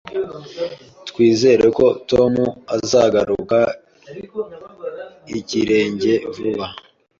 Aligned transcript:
Twizere 1.09 1.65
ko 1.77 1.85
Tom 2.09 2.33
azagaruka 2.75 3.57
ikirenge 5.39 6.13
vuba 6.35 6.67